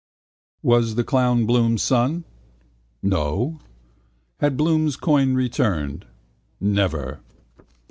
[0.63, 2.23] Was the clown Bloom's son?
[3.03, 3.59] No.
[4.39, 6.07] Had Bloom's coin returned?
[6.59, 7.19] Never.